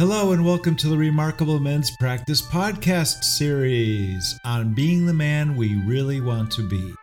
[0.00, 5.76] Hello, and welcome to the Remarkable Men's Practice podcast series on being the man we
[5.84, 6.94] really want to be.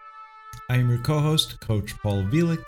[0.67, 2.65] I am your co host, Coach Paul Velick.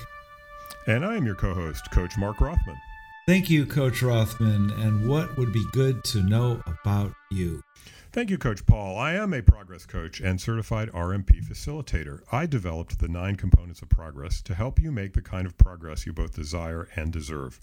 [0.86, 2.78] And I am your co host, Coach Mark Rothman.
[3.26, 4.70] Thank you, Coach Rothman.
[4.70, 7.64] And what would be good to know about you?
[8.12, 9.00] Thank you, Coach Paul.
[9.00, 12.22] I am a progress coach and certified RMP facilitator.
[12.32, 16.06] I developed the nine components of progress to help you make the kind of progress
[16.06, 17.60] you both desire and deserve.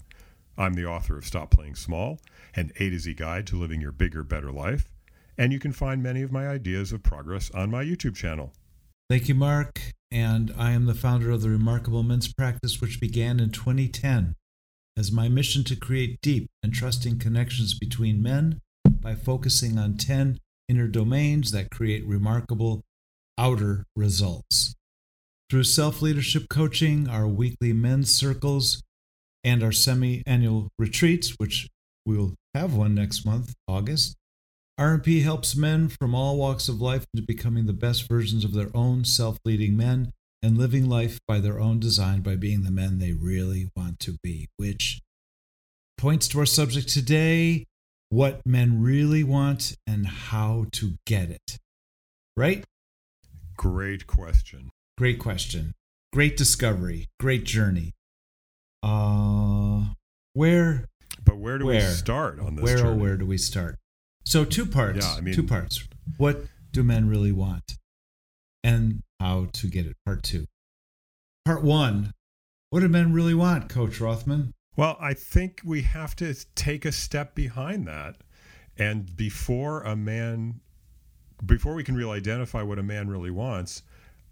[0.57, 2.19] I'm the author of Stop Playing Small,
[2.55, 4.89] an A to Z guide to living your bigger, better life.
[5.37, 8.53] And you can find many of my ideas of progress on my YouTube channel.
[9.09, 9.93] Thank you, Mark.
[10.11, 14.35] And I am the founder of the Remarkable Men's Practice, which began in 2010
[14.97, 20.39] as my mission to create deep and trusting connections between men by focusing on 10
[20.67, 22.81] inner domains that create remarkable
[23.37, 24.73] outer results.
[25.49, 28.81] Through self leadership coaching, our weekly men's circles,
[29.47, 31.69] and our semi annual retreats, which
[32.05, 34.15] we'll have one next month, August.
[34.79, 38.69] RMP helps men from all walks of life into becoming the best versions of their
[38.75, 40.11] own self leading men
[40.43, 44.17] and living life by their own design by being the men they really want to
[44.21, 45.01] be, which
[45.97, 47.65] points to our subject today
[48.09, 51.57] what men really want and how to get it.
[52.35, 52.63] Right?
[53.55, 54.69] Great question.
[54.97, 55.73] Great question.
[56.13, 57.07] Great discovery.
[57.19, 57.93] Great journey.
[58.83, 59.85] Uh,
[60.33, 60.87] where?
[61.23, 62.63] But where do where, we start on this?
[62.63, 62.89] Where journey?
[62.89, 63.77] oh, where do we start?
[64.23, 65.05] So two parts.
[65.05, 65.87] Yeah, I mean- two parts.
[66.17, 67.77] What do men really want,
[68.63, 69.95] and how to get it?
[70.05, 70.45] Part two.
[71.45, 72.13] Part one.
[72.69, 74.53] What do men really want, Coach Rothman?
[74.75, 78.17] Well, I think we have to take a step behind that.
[78.77, 80.61] And before a man,
[81.43, 83.81] before we can really identify what a man really wants,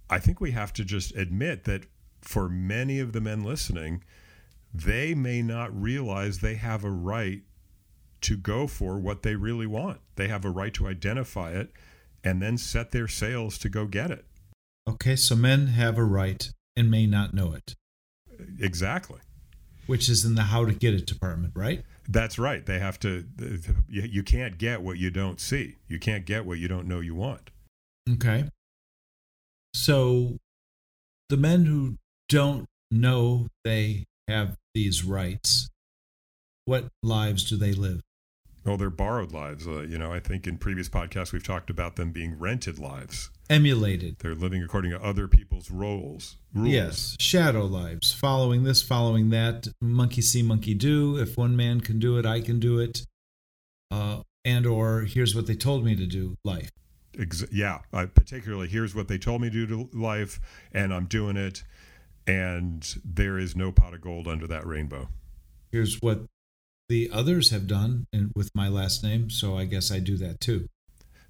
[0.09, 1.85] I think we have to just admit that
[2.21, 4.03] for many of the men listening,
[4.83, 7.41] they may not realize they have a right
[8.21, 9.99] to go for what they really want.
[10.15, 11.71] They have a right to identify it
[12.23, 14.25] and then set their sails to go get it.
[14.87, 17.73] Okay, so men have a right and may not know it,
[18.59, 19.19] Exactly.
[19.85, 21.83] which is in the how to get it department, right?
[22.07, 22.65] That's right.
[22.65, 23.25] They have to,
[23.87, 25.75] you, you can't get what you don't see.
[25.87, 27.49] You can't get what you don't know you want.
[28.09, 28.45] Okay.
[29.73, 30.37] So
[31.29, 31.95] the men who
[32.29, 35.69] don't know they have these rights,
[36.65, 38.01] what lives do they live?
[38.65, 39.67] Oh, they're borrowed lives.
[39.67, 43.29] Uh, you know, I think in previous podcasts we've talked about them being rented lives.
[43.47, 44.17] Emulated.
[44.19, 46.37] They're living according to other people's roles.
[46.51, 46.69] Rules.
[46.69, 51.17] Yes, shadow lives, following this, following that, monkey see, monkey do.
[51.17, 53.05] If one man can do it, I can do it.
[53.91, 56.35] Uh, and or here's what they told me to do.
[56.43, 56.71] Life.
[57.19, 57.79] Ex- yeah.
[57.93, 60.39] I, particularly, here's what they told me to do to life,
[60.73, 61.63] and I'm doing it.
[62.27, 65.09] And there is no pot of gold under that rainbow.
[65.71, 66.25] Here's what
[66.89, 69.29] the others have done, and with my last name.
[69.29, 70.67] So I guess I do that too.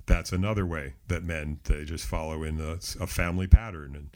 [0.06, 4.10] That's another way that men they just follow in a, a family pattern, and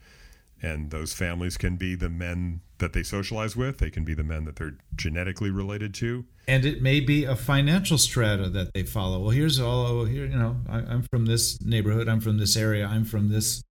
[0.62, 3.78] and those families can be the men that they socialize with.
[3.78, 6.25] They can be the men that they're genetically related to.
[6.47, 9.19] and it may be a financial strata that they follow.
[9.19, 10.25] Well, here's all oh, here.
[10.25, 12.09] You know, I, I'm from this neighborhood.
[12.09, 12.85] I'm from this area.
[12.85, 13.63] I'm from this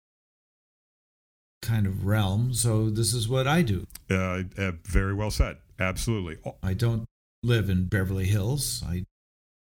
[1.66, 2.54] kind of realm.
[2.54, 3.87] So this is what I do.
[4.10, 5.59] Uh, uh, very well said.
[5.78, 6.38] Absolutely.
[6.44, 7.04] Oh, I don't
[7.43, 8.82] live in Beverly Hills.
[8.87, 9.04] I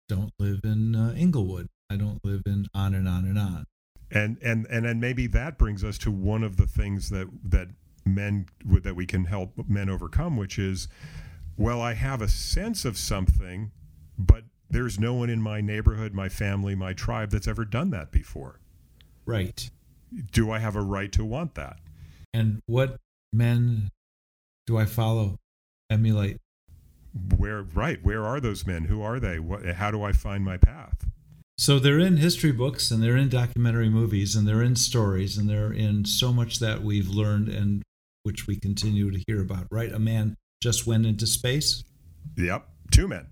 [0.08, 1.70] don't live in uh, Inglewood.
[1.90, 3.66] I don't live in on and on and on.
[4.12, 7.70] And and and then maybe that brings us to one of the things that that
[8.06, 10.88] men that we can help men overcome, which is,
[11.58, 13.72] well, I have a sense of something,
[14.18, 18.12] but there's no one in my neighborhood, my family, my tribe that's ever done that
[18.12, 18.60] before.
[19.26, 19.70] Right.
[20.32, 21.78] Do I have a right to want that?
[22.34, 22.98] And what
[23.32, 23.90] men
[24.66, 25.38] do I follow,
[25.90, 26.38] emulate?
[27.38, 28.04] Where right?
[28.04, 28.86] Where are those men?
[28.86, 29.40] Who are they?
[29.40, 31.06] What, how do I find my path?
[31.58, 35.48] So they're in history books and they're in documentary movies and they're in stories and
[35.48, 37.84] they're in so much that we've learned and
[38.24, 39.92] which we continue to hear about, right?
[39.92, 41.84] A man just went into space.
[42.38, 43.28] Yep, two men.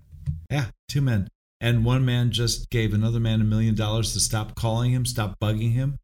[0.50, 1.28] Yeah, two men.
[1.60, 5.38] And one man just gave another man a million dollars to stop calling him, stop
[5.40, 5.98] bugging him.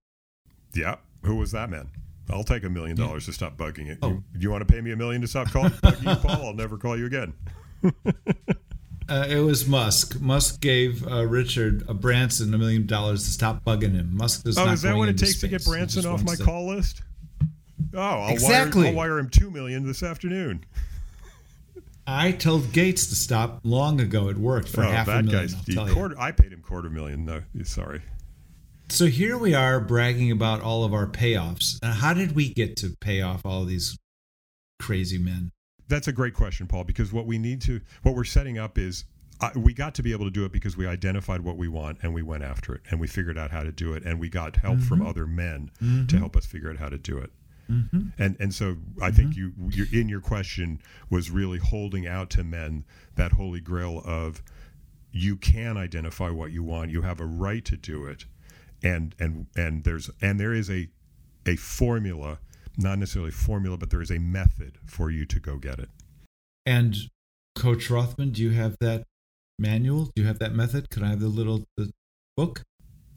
[0.75, 1.01] Yep.
[1.25, 1.91] Who was that man?
[2.31, 3.99] I'll take a million dollars to stop bugging it.
[4.03, 4.09] Oh.
[4.11, 6.47] You, you want to pay me a million to stop calling, bugging you, Paul?
[6.47, 7.33] I'll never call you again.
[9.09, 10.21] Uh, it was Musk.
[10.21, 14.15] Musk gave uh, Richard uh, Branson a million dollars to stop bugging him.
[14.15, 16.67] Musk does Oh, is that what it takes to get Branson off my to- call
[16.69, 17.01] list?
[17.95, 18.83] Oh, I'll Exactly.
[18.83, 20.63] Wire, I'll wire him two million this afternoon.
[22.07, 24.29] I told Gates to stop long ago.
[24.29, 25.41] It worked for oh, half a million.
[25.41, 25.95] guy's I'll he tell you.
[25.95, 26.19] quarter.
[26.21, 27.25] I paid him quarter million.
[27.25, 28.03] No, sorry.
[28.91, 31.79] So here we are bragging about all of our payoffs.
[31.85, 33.99] How did we get to pay off all of these
[34.79, 35.53] crazy men?
[35.89, 39.05] That's a great question, Paul, because what we need to, what we're setting up is
[39.41, 41.99] I, we got to be able to do it because we identified what we want
[42.03, 44.29] and we went after it and we figured out how to do it and we
[44.29, 45.09] got help from Mhm.
[45.09, 46.09] other men Mhm.
[46.09, 47.31] to help us figure out how to do it.
[47.71, 48.13] Mhm.
[48.19, 50.81] And and so I think you you in your question
[51.11, 52.85] was really holding out to men
[53.17, 54.43] that holy grail of
[55.13, 58.25] you can identify what you want, you have a right to do it,
[58.83, 60.89] and and and there's and there is a
[61.47, 62.39] a formula,
[62.77, 65.89] not necessarily formula, but there is a method for you to go get it.
[66.67, 66.97] And
[67.57, 69.05] Coach Rothman, do you have that
[69.59, 70.07] manual?
[70.15, 70.91] Do you have that method?
[70.91, 71.91] Can I have the little the
[72.37, 72.63] book?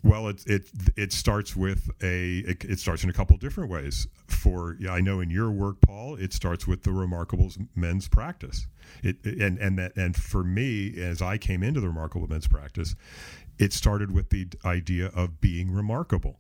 [0.03, 0.63] Well, it it
[0.95, 4.07] it starts with a it, it starts in a couple different ways.
[4.25, 8.65] For yeah, I know in your work, Paul, it starts with the Remarkables men's practice.
[9.03, 12.95] It and and that and for me, as I came into the Remarkable men's practice,
[13.61, 16.39] it started with the idea of being remarkable.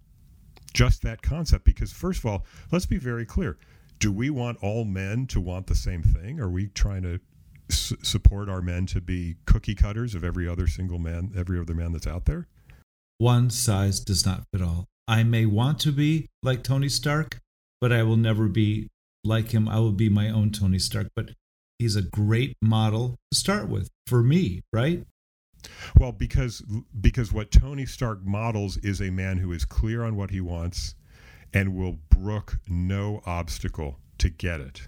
[0.73, 3.57] Just that concept, because first of all, let's be very clear:
[3.99, 6.39] Do we want all men to want the same thing?
[6.39, 7.19] Are we trying to
[7.69, 11.75] s- support our men to be cookie cutters of every other single man, every other
[11.75, 12.47] man that's out there?
[13.19, 14.87] One size does not fit all.
[15.07, 17.39] I may want to be like Tony Stark,
[17.79, 18.87] but I will never be
[19.23, 19.69] like him.
[19.69, 21.09] I will be my own Tony Stark.
[21.15, 21.31] But
[21.77, 25.05] he's a great model to start with for me, right?
[25.99, 26.63] Well, because
[26.99, 30.95] because what Tony Stark models is a man who is clear on what he wants
[31.53, 34.87] and will brook no obstacle to get it.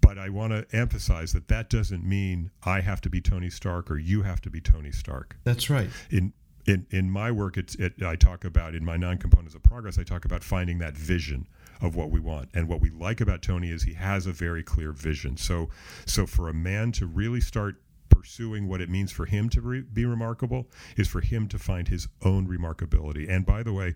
[0.00, 3.90] But I want to emphasize that that doesn't mean I have to be Tony Stark
[3.90, 5.36] or you have to be Tony Stark.
[5.44, 5.88] That's right.
[6.10, 6.34] In
[6.66, 9.98] in in my work, it's it, I talk about in my nine components of progress.
[9.98, 11.46] I talk about finding that vision
[11.80, 14.62] of what we want, and what we like about Tony is he has a very
[14.62, 15.36] clear vision.
[15.36, 15.68] So
[16.06, 17.80] so for a man to really start
[18.14, 21.88] pursuing what it means for him to re- be remarkable is for him to find
[21.88, 23.28] his own remarkability.
[23.28, 23.94] And by the way,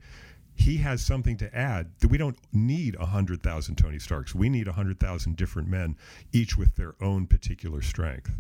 [0.55, 4.35] he has something to add that we don't need 100,000 Tony Starks.
[4.35, 5.97] We need 100,000 different men,
[6.33, 8.31] each with their own particular strength.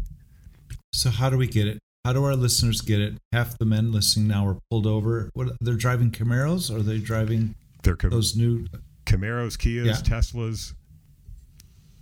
[0.92, 1.78] So how do we get it?
[2.04, 3.14] How do our listeners get it?
[3.32, 5.30] Half the men listening now are pulled over.
[5.34, 8.66] What they're driving Camaros or are they driving They're Cam- those new
[9.04, 9.92] Camaros, Kias, Yeah.
[9.94, 10.74] Teslas.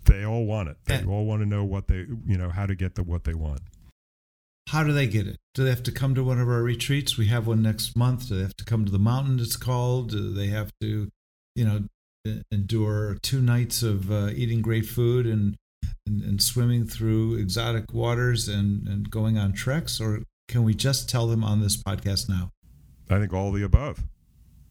[0.07, 0.77] They all want it.
[0.87, 3.35] They all want to know what they, you know, how to get the what they
[3.35, 3.61] want.
[4.69, 5.39] how do they get it?
[5.55, 7.17] Do they have to come to one of our retreats?
[7.17, 8.29] We have one next month.
[8.29, 9.39] Do they have to come to the mountain?
[9.39, 10.11] It's called.
[10.11, 11.09] Do they have to,
[11.55, 11.85] you know,
[12.51, 15.57] endure two nights of uh, eating great food and,
[16.07, 21.09] and and swimming through exotic waters and and going on treks, or can we just
[21.09, 22.51] tell them on this podcast now?
[23.09, 24.03] I think all the above.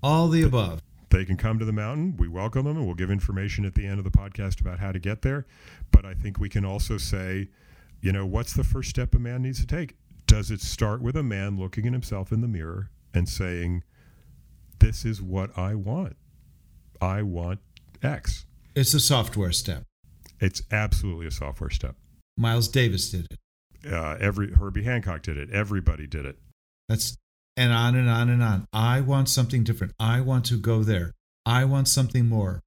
[0.04, 0.82] All the above.
[1.16, 2.18] They can come to the mountain.
[2.18, 4.92] We welcome them, and we'll give information at the end of the podcast about how
[4.92, 5.46] to get there.
[5.90, 7.48] But I think we can also say,
[8.02, 9.96] you know, what's the first step a man needs to take?
[10.28, 13.84] Does it start with a man looking at himself in the mirror and saying,
[14.80, 16.18] "This is what I want.
[17.00, 17.62] I want
[18.04, 18.46] X."
[18.76, 19.84] It's a software step.
[20.42, 21.96] It's absolutely a software step.
[22.36, 23.90] Miles Davis did it.
[23.90, 25.50] Uh, every Herbie Hancock did it.
[25.50, 26.38] Everybody did it.
[26.90, 27.16] That's
[27.58, 28.68] and on and on and on.
[28.74, 29.94] I want something different.
[30.00, 31.14] I want to go there.
[31.46, 32.62] I want something more.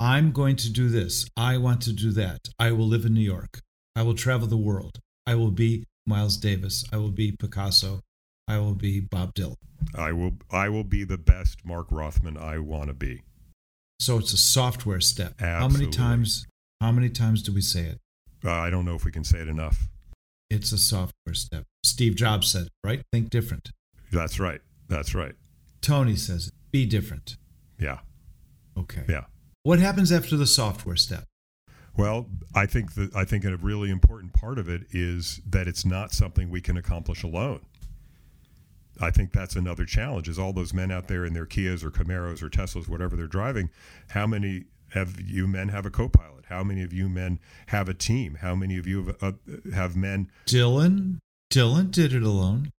[0.00, 1.26] I'm going to do this.
[1.36, 2.40] I want to do that.
[2.58, 3.60] I will live in New York.
[3.96, 4.98] I will travel the world.
[5.26, 6.84] I will be Miles Davis.
[6.92, 8.00] I will be Picasso.
[8.46, 9.54] I will be Bob Dylan.
[9.94, 10.32] I will.
[10.50, 13.22] I will be the best Mark Rothman I want to be.
[14.00, 15.40] So it's a software step.
[15.40, 16.46] How many times
[16.80, 18.00] how many times do we say it?
[18.44, 19.88] Uh, I don't know if we can say it enough.
[20.50, 21.64] It's a software step.
[21.82, 23.02] Steve Jobs said, it, right?
[23.12, 23.70] Think different.
[24.14, 24.60] That's right.
[24.88, 25.34] That's right.
[25.80, 26.54] Tony says it.
[26.70, 27.36] Be different.
[27.78, 27.98] Yeah.
[28.76, 29.04] Okay.
[29.08, 29.24] Yeah.
[29.62, 31.24] What happens after the software step?
[31.96, 35.84] Well, I think that I think a really important part of it is that it's
[35.84, 37.60] not something we can accomplish alone.
[39.00, 40.28] I think that's another challenge.
[40.28, 43.26] Is all those men out there in their Kias or Camaros or Teslas, whatever they're
[43.26, 43.70] driving,
[44.10, 46.44] how many have you men have a co-pilot?
[46.48, 48.36] How many of you men have a team?
[48.40, 49.32] How many of you have, uh,
[49.74, 50.30] have men?
[50.46, 51.18] Dylan
[51.50, 52.70] Dylan did it alone.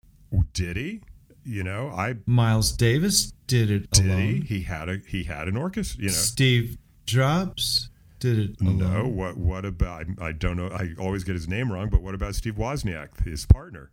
[0.52, 1.00] Did he?
[1.44, 4.20] You know, I Miles Davis did it did alone.
[4.20, 4.40] he?
[4.40, 6.02] He had a he had an orchestra.
[6.02, 8.78] You know, Steve Jobs did it alone.
[8.78, 10.06] No, what what about?
[10.20, 10.68] I, I don't know.
[10.68, 13.90] I always get his name wrong, but what about Steve Wozniak, his partner?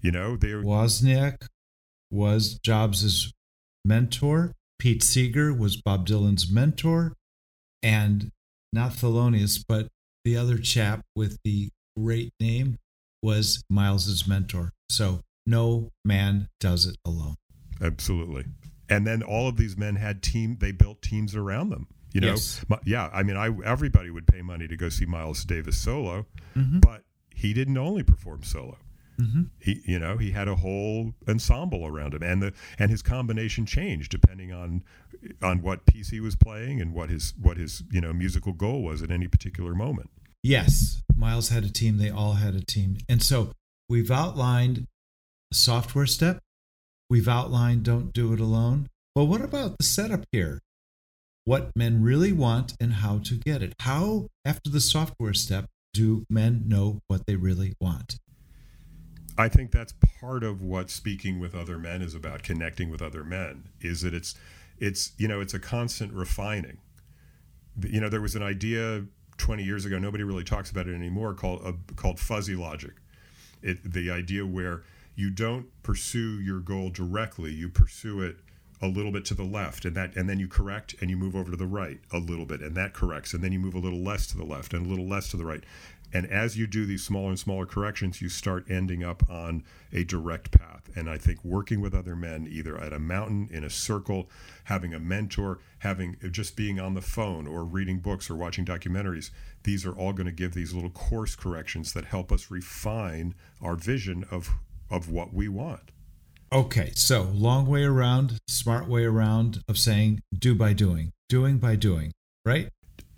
[0.00, 1.46] You know, they Wozniak
[2.10, 3.32] was Jobs's
[3.84, 4.52] mentor.
[4.78, 7.12] Pete Seeger was Bob Dylan's mentor.
[7.82, 8.30] And
[8.72, 9.88] not Thelonious, but
[10.24, 12.78] the other chap with the great name
[13.22, 14.72] was Miles's mentor.
[14.90, 17.36] So no man does it alone.
[17.80, 18.44] absolutely.
[18.90, 20.56] And then all of these men had team.
[20.60, 21.88] They built teams around them.
[22.14, 22.64] You know, Yes.
[22.84, 23.10] Yeah.
[23.12, 26.26] I mean, I everybody would pay money to go see Miles Davis solo,
[26.56, 26.80] Mhm.
[26.80, 28.78] but he didn't only perform solo.
[29.18, 33.02] hmm He, you know, he had a whole ensemble around him, and the and his
[33.02, 34.82] combination changed depending on
[35.42, 38.82] on what piece he was playing and what his what his you know musical goal
[38.82, 40.08] was at any particular moment.
[40.42, 41.98] Yes, Miles had a team.
[41.98, 42.96] They all had a team.
[43.08, 43.52] And so
[43.88, 44.86] we've outlined
[45.52, 46.40] software step.
[47.10, 48.88] We've outlined don't do it alone.
[49.14, 50.60] But what about the setup here?
[51.44, 53.74] What men really want and how to get it.
[53.80, 58.18] How, after the software step, do men know what they really want?
[59.38, 63.24] I think that's part of what speaking with other men is about, connecting with other
[63.24, 64.34] men, is that it's
[64.78, 66.78] it's you know, it's a constant refining.
[67.80, 69.04] You know, there was an idea
[69.38, 72.92] 20 years ago, nobody really talks about it anymore, called uh, called fuzzy logic.
[73.62, 74.82] It, the idea where
[75.18, 78.36] you don't pursue your goal directly, you pursue it
[78.80, 81.34] a little bit to the left and that and then you correct and you move
[81.34, 83.80] over to the right a little bit and that corrects and then you move a
[83.80, 85.64] little less to the left and a little less to the right.
[86.12, 90.04] And as you do these smaller and smaller corrections you start ending up on a
[90.04, 90.88] direct path.
[90.94, 94.30] And i think working with other men either at a mountain in a circle
[94.64, 99.30] having a mentor having just being on the phone or reading books or watching documentaries
[99.64, 103.74] these are all going to give these little course corrections that help us refine our
[103.74, 104.50] vision of
[104.90, 105.90] of what we want
[106.50, 111.76] Okay, so long way around, smart way around of saying do by doing, doing by
[111.76, 112.12] doing,
[112.46, 112.70] right?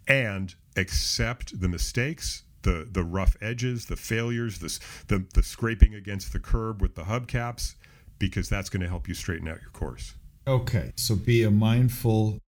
[0.09, 6.33] And accept the mistakes, the the rough edges, the failures, the the, the scraping against
[6.33, 7.77] the curb with the hubcaps,
[8.19, 10.15] because that's going to help you straighten out your course.
[10.49, 12.41] Okay, so be a mindful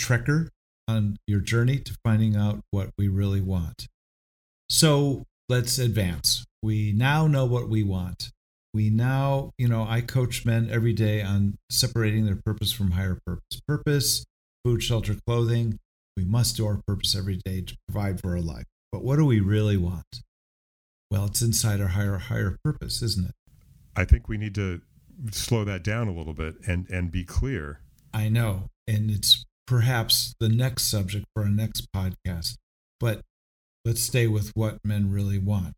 [0.00, 0.48] trekker
[0.88, 3.86] on your journey to finding out what we really want.
[4.70, 6.46] So let's advance.
[6.62, 8.31] We now know what we want
[8.74, 13.18] we now, you know, I coach men every day on separating their purpose from higher
[13.26, 13.60] purpose.
[13.68, 14.24] Purpose,
[14.64, 15.78] food, shelter, clothing.
[16.16, 18.64] We must do our purpose every day to provide for our life.
[18.90, 20.22] But what do we really want?
[21.10, 23.34] Well, it's inside our higher higher purpose, isn't it?
[23.94, 24.80] I think we need to
[25.30, 27.80] slow that down a little bit and and be clear.
[28.14, 32.56] I know, and it's perhaps the next subject for our next podcast.
[32.98, 33.20] But
[33.84, 35.74] let's stay with what men really want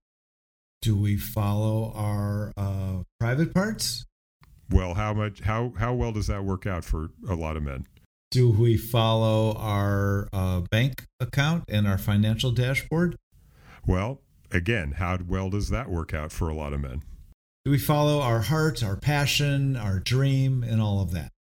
[0.85, 4.05] do we follow our uh, private parts?
[4.71, 7.87] Well, how much how how well does that work out for a lot of men?
[8.31, 13.17] Do we follow our uh, bank account and our financial dashboard?
[13.87, 17.03] Well, again, how well does that work out for a lot of men?
[17.65, 21.33] Do we follow our heart, our passion, our dream, and all of that?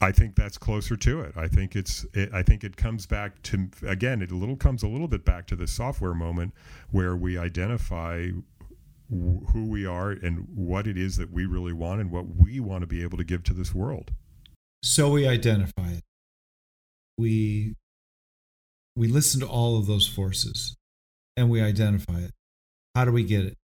[0.00, 1.34] I think that's closer to it.
[1.36, 2.04] I think it's.
[2.14, 4.22] It, I think it comes back to again.
[4.22, 6.52] It a little comes a little bit back to the software moment
[6.90, 8.30] where we identify
[9.10, 12.82] who we are and what it is that we really want and what we want
[12.82, 14.12] to be able to give to this world.
[14.82, 16.04] So we identify it.
[17.16, 17.74] We
[18.94, 20.76] we listen to all of those forces
[21.36, 22.32] and we identify it.
[22.94, 23.56] How do we get it?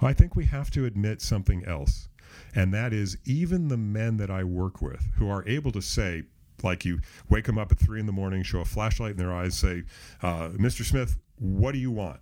[0.00, 2.08] I think we have to admit something else.
[2.54, 6.24] And that is even the men that I work with who are able to say,
[6.62, 9.32] like you wake them up at three in the morning, show a flashlight in their
[9.32, 9.84] eyes, say,
[10.22, 10.84] uh, Mr.
[10.84, 12.20] Smith, what do you want?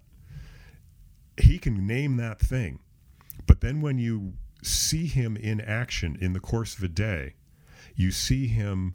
[1.37, 2.81] He can name that thing.
[3.47, 7.35] But then when you see him in action in the course of a day,
[7.95, 8.95] you see him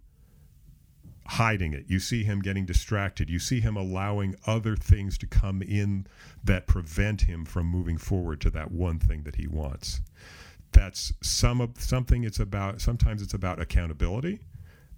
[1.27, 1.85] hiding it.
[1.87, 3.29] You see him getting distracted.
[3.29, 6.07] You see him allowing other things to come in
[6.43, 10.01] that prevent him from moving forward to that one thing that he wants.
[10.71, 14.39] That's some of something it's about sometimes it's about accountability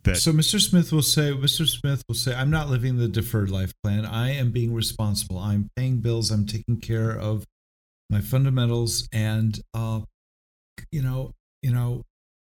[0.04, 0.60] that so Mr.
[0.60, 1.68] Smith will say, Mr.
[1.68, 4.06] Smith will say, I'm not living the deferred life plan.
[4.06, 5.38] I am being responsible.
[5.38, 6.32] I'm paying bills.
[6.32, 7.46] I'm taking care of
[8.10, 10.02] my fundamentals, and uh,
[10.92, 12.04] you know, you know,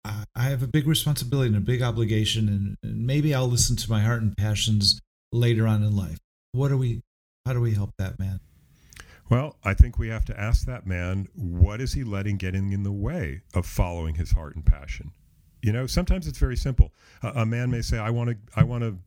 [0.05, 3.75] I, I have a big responsibility and a big obligation, and, and maybe I'll listen
[3.75, 4.99] to my heart and passions
[5.31, 6.19] later on in life.
[6.53, 7.01] What do we?
[7.45, 8.39] How do we help that man?
[9.29, 12.83] Well, I think we have to ask that man, what is he letting getting in
[12.83, 15.11] the way of following his heart and passion?
[15.61, 16.93] You know, sometimes it's very simple.
[17.21, 18.97] a man may say, "I want to, I want to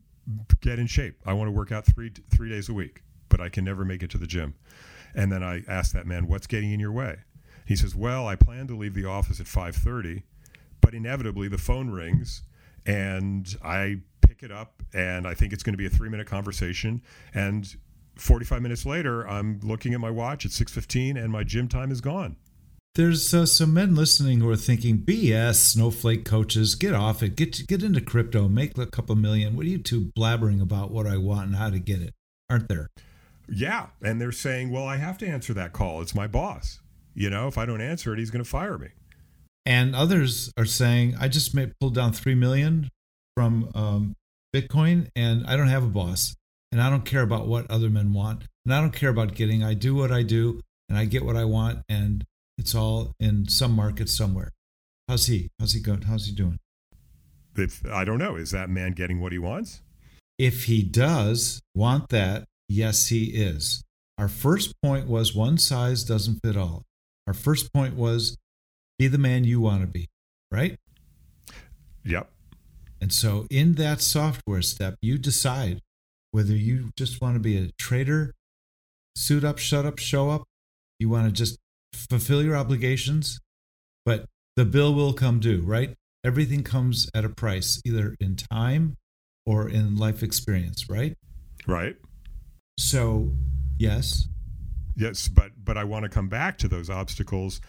[0.61, 1.19] get in shape.
[1.25, 4.03] I want to work out three three days a week, but I can never make
[4.03, 4.55] it to the gym."
[5.15, 7.19] And then I ask that man, "What's getting in your way?"
[7.65, 10.25] He says, "Well, I plan to leave the office at 5:30,
[10.81, 12.43] but inevitably the phone rings,
[12.85, 16.27] and I pick it up, and I think it's going to be a three minute
[16.27, 17.77] conversation, and
[18.17, 22.01] 45 minutes later, I'm looking at my watch at 6:15, and my gym time is
[22.03, 22.37] gone."
[22.95, 27.37] There's uh, some men listening who are thinking BS snowflake coaches get off it.
[27.37, 28.49] Get get into crypto.
[28.49, 29.57] Make a couple million.
[29.57, 32.13] What are you two blabbering about what I want and how to get it?
[32.51, 32.89] Aren't there?
[33.49, 36.03] Yeah and they're saying well I have to answer that call.
[36.03, 36.81] It's my boss.
[37.15, 38.89] You know if I don't answer it he's going to fire me.
[39.65, 42.91] And others are saying I just may pull down 3 million
[43.37, 44.15] from um,
[44.55, 46.35] Bitcoin and I don't have a boss
[46.71, 49.65] and I don't care about what other men want and I don't care about getting.
[49.65, 52.25] I do what I do and I get what I want and
[52.59, 54.51] it's all in some market somewhere.
[55.09, 55.49] How's he?
[55.59, 56.03] How's he going?
[56.03, 56.59] How's he doing?
[57.57, 58.37] If, I don't know.
[58.37, 59.83] Is that man getting what he wants?
[60.39, 63.83] If he does want that, yes, he is.
[64.19, 66.85] Our first point was one size doesn't fit all.
[67.27, 68.37] Our first point was
[68.99, 70.09] be the man you want to be,
[70.51, 70.77] right?
[72.05, 72.31] Yep.
[73.01, 75.81] And so in that software step, you decide
[76.31, 78.33] whether you just want to be a trader,
[79.17, 80.45] suit up, shut up, show up.
[80.99, 81.59] You want to just
[81.95, 83.41] fulfill your obligations,
[84.05, 85.95] but the bill will come due, right?
[86.25, 88.97] Everything comes at a price, either in time
[89.45, 91.15] or in life experience, right?
[91.67, 91.97] Right.
[92.79, 93.33] So,
[93.79, 94.29] yes.
[94.97, 97.61] Yes, but but I want to come back to those obstacles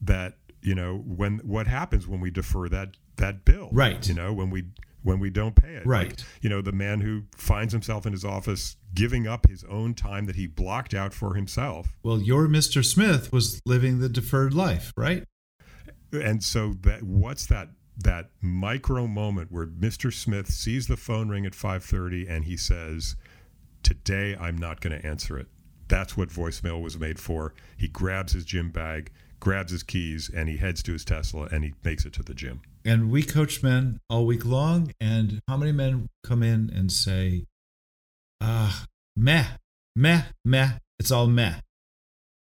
[0.00, 3.68] that, you know, when what happens when we defer that that bill.
[3.72, 4.06] Right.
[4.08, 4.64] You know, when we
[5.04, 5.86] when we don't pay it.
[5.86, 6.08] Right.
[6.08, 9.94] Like, you know, the man who finds himself in his office giving up his own
[9.94, 11.96] time that he blocked out for himself.
[12.02, 12.84] Well, your Mr.
[12.84, 15.24] Smith was living the deferred life, right?
[16.12, 20.12] And so that what's that that micro moment where Mr.
[20.12, 23.14] Smith sees the phone ring at 5:30 and he says,
[23.82, 25.48] "Today I'm not going to answer it."
[25.86, 27.52] That's what voicemail was made for.
[27.76, 31.62] He grabs his gym bag, grabs his keys, and he heads to his Tesla and
[31.62, 32.62] he makes it to the gym.
[32.84, 34.92] And we coach men all week long.
[35.00, 37.46] And how many men come in and say,
[38.40, 38.86] ah,
[39.16, 39.46] meh,
[39.96, 41.56] meh, meh, it's all meh.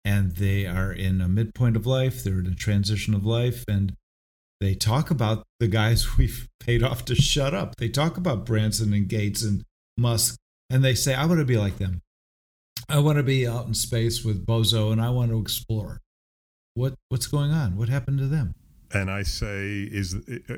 [0.05, 3.95] And they are in a midpoint of life, they're in a transition of life, and
[4.59, 7.75] they talk about the guys we've paid off to shut up.
[7.77, 9.63] They talk about Branson and Gates and
[9.97, 10.37] Musk,
[10.69, 12.01] and they say, I want to be like them.
[12.89, 16.01] I want to be out in space with Bozo and I want to explore.
[16.73, 17.77] What what's going on?
[17.77, 18.55] What happened to them?
[18.93, 20.15] And I say, is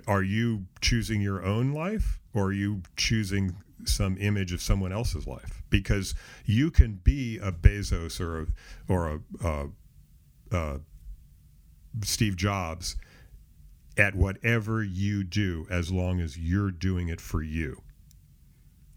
[0.08, 5.25] are you choosing your own life or are you choosing some image of someone else's
[5.25, 5.63] life?
[5.70, 6.13] Because
[6.46, 8.48] you can be a Bezos or a,
[8.89, 9.22] or
[10.51, 10.80] a,
[12.04, 12.98] Steve Jobs
[13.98, 17.82] at whatever you do as long as you're doing it for you.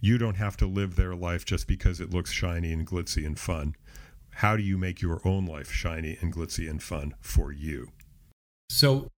[0.00, 3.38] You don't have to live their life just because it looks shiny and glitzy and
[3.38, 3.76] fun.
[4.30, 7.88] How do you make your own life shiny and glitzy and fun for you?
[8.70, 9.10] So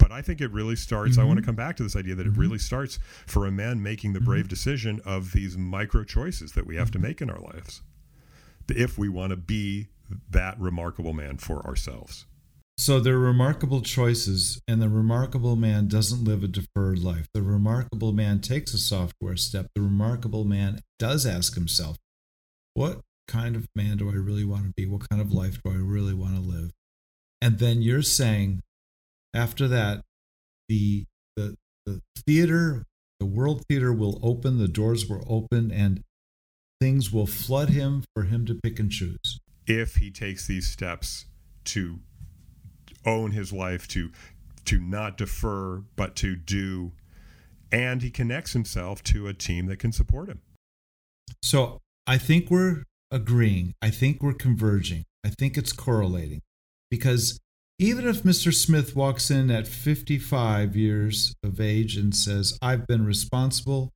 [0.00, 1.12] but I think it really starts.
[1.12, 1.20] Mm-hmm.
[1.20, 2.38] I want to come back to this idea that it Mhm.
[2.38, 6.74] really starts for a man making the brave decision of these micro choices that we
[6.74, 7.82] have to make in our lives,
[8.68, 9.88] if we want to be
[10.30, 12.26] that remarkable man for ourselves.
[12.78, 17.28] So they're remarkable choices, and the remarkable man doesn't live a deferred life.
[17.34, 19.66] The remarkable man takes a software step.
[19.74, 21.98] The remarkable man does ask himself,
[22.72, 24.86] what kind of man do I really want to be?
[24.86, 26.70] What kind of life do I really want to live?
[27.42, 28.62] And then you're saying,
[29.34, 30.02] after that,
[30.68, 31.04] the
[31.36, 32.84] the the theater,
[33.18, 36.02] the world theater will open, the doors will open, and
[36.80, 39.40] things will flood him for him to pick and choose.
[39.66, 41.26] If he takes these steps
[41.66, 42.00] to
[43.04, 44.10] own his life, to
[44.66, 46.92] to not defer, but to do,
[47.72, 50.40] and he connects himself to a team that can support him.
[51.42, 53.74] So I think we're agreeing.
[53.80, 55.04] I think we're converging.
[55.24, 56.42] I think it's correlating.
[56.90, 57.38] Because
[57.80, 58.52] even if Mr.
[58.52, 63.90] Smith walks in at 55 years of age and says, I've been responsible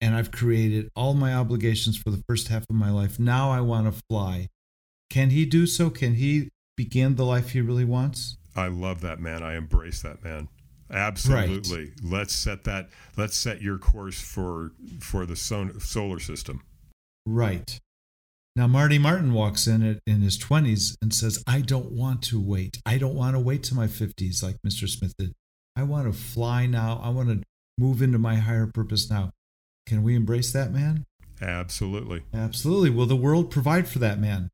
[0.00, 3.60] and I've created all my obligations for the first half of my life, now I
[3.60, 4.48] want to fly.
[5.10, 5.90] Can he do so?
[5.90, 8.38] Can he begin the life he really wants?
[8.56, 9.42] I love that man.
[9.42, 10.48] I embrace that man.
[10.90, 11.92] Absolutely.
[12.02, 12.88] Let's set that.
[13.18, 16.62] Let's set your course for for the son- solar system.
[17.26, 17.78] Right.
[18.60, 22.38] Now, Marty Martin walks in at, in his 20s and says, I don't want to
[22.38, 22.78] wait.
[22.84, 24.86] I don't want to wait to my 50s like Mr.
[24.86, 25.32] Smith did.
[25.74, 27.00] I want to fly now.
[27.02, 27.42] I want to
[27.78, 29.30] move into my higher purpose now.
[29.86, 31.06] Can we embrace that man?
[31.40, 32.24] Absolutely.
[32.34, 32.90] Absolutely.
[32.90, 34.50] Will the world provide for that man?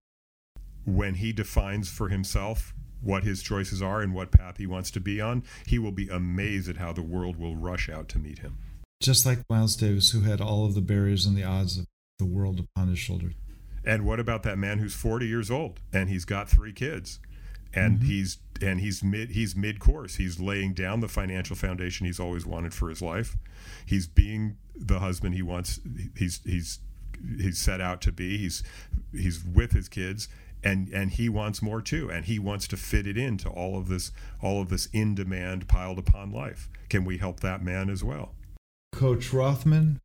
[0.85, 5.01] When he defines for himself what his choices are and what path he wants to
[5.01, 8.39] be on, he will be amazed at how the world will rush out to meet
[8.39, 8.59] him.
[9.03, 11.87] Just like Miles Davis, who had all of the barriers and the odds of
[12.21, 13.35] the world upon his shoulders.
[13.87, 17.21] And what about that man who's 40 years old and he's got three kids?
[17.73, 18.05] And Mhm.
[18.05, 20.17] he's and he's mid he's mid course.
[20.17, 23.37] He's laying down the financial foundation he's always wanted for his life.
[23.85, 25.79] He's being the husband he wants
[26.17, 26.81] he's he's
[27.39, 28.39] he's set out to be.
[28.39, 28.63] He's
[29.13, 30.29] he's with his kids
[30.65, 33.89] and and he wants more too and he wants to fit it into all of
[33.89, 36.69] this all of this in demand piled upon life.
[36.89, 38.35] Can we help that man as well?
[38.93, 40.01] Coach Rothman,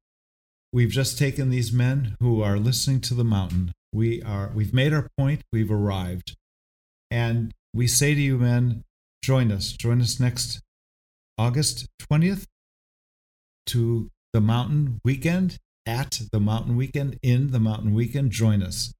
[0.73, 3.73] we've just taken these men who are listening to the mountain.
[3.93, 6.35] We are we've made our point, we've arrived.
[7.09, 8.83] And we say to you men,
[9.23, 9.73] join us.
[9.73, 10.61] Join us next
[11.37, 12.45] August 20th
[13.67, 18.31] to the mountain weekend at the mountain weekend in the mountain weekend.
[18.31, 18.93] Join us.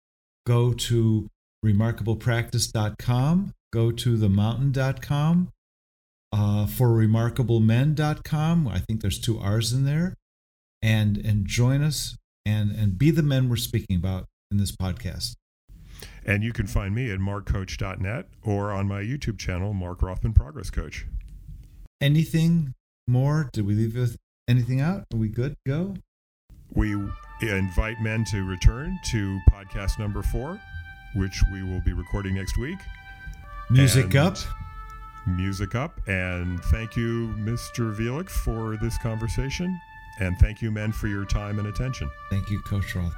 [0.46, 1.28] Go to
[1.66, 5.50] remarkablepractice.com, go to themountain.com,
[6.34, 8.68] uh, for remarkablemen.com.
[8.68, 10.16] I think there's two R's in there.
[10.82, 15.36] And and join us and and be the men we're speaking about in this podcast.
[16.26, 20.70] And you can find me at markcoach.net or on my YouTube channel, Mark Rothman Progress
[20.70, 21.06] Coach.
[22.00, 22.74] Anything
[23.08, 23.50] more?
[23.54, 24.18] Did we leave with
[24.48, 25.06] anything out?
[25.14, 25.56] Are we good?
[25.66, 25.96] Go.
[26.74, 26.96] We
[27.42, 30.60] invite men to return to podcast number four,
[31.16, 32.80] which we will be recording next week.
[33.70, 34.38] Music And up.
[35.28, 36.00] Music up.
[36.08, 37.94] And thank you, Mr.
[37.96, 39.80] Velick, for this conversation.
[40.22, 42.10] And thank you, men, for your time and attention.
[42.30, 43.16] Thank you, Coach Roth.